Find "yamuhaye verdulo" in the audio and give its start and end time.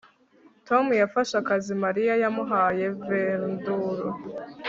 2.23-4.09